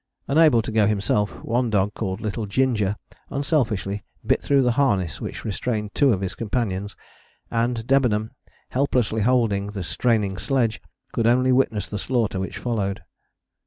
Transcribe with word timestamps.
Unable 0.27 0.63
to 0.63 0.71
go 0.71 0.87
himself, 0.87 1.29
one 1.43 1.69
dog 1.69 1.93
called 1.93 2.21
Little 2.21 2.47
Ginger 2.47 2.95
unselfishly 3.29 4.03
bit 4.25 4.41
through 4.41 4.63
the 4.63 4.71
harness 4.71 5.21
which 5.21 5.45
restrained 5.45 5.93
two 5.93 6.11
of 6.11 6.21
his 6.21 6.33
companions, 6.33 6.95
and 7.51 7.85
Debenham, 7.85 8.31
helplessly 8.69 9.21
holding 9.21 9.67
the 9.67 9.83
straining 9.83 10.37
sledge, 10.37 10.81
could 11.13 11.27
only 11.27 11.51
witness 11.51 11.87
the 11.87 11.99
slaughter, 11.99 12.39
which 12.39 12.57
followed. 12.57 13.03